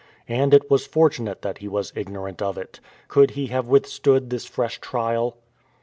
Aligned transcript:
And 0.27 0.51
it 0.51 0.67
was 0.67 0.87
fortunate 0.87 1.43
that 1.43 1.59
he 1.59 1.67
was 1.67 1.93
ignorant 1.95 2.41
of 2.41 2.57
it. 2.57 2.79
Could 3.07 3.31
he 3.37 3.45
have 3.53 3.67
withstood 3.67 4.31
this 4.31 4.45
fresh 4.47 4.79
trial? 4.81 5.37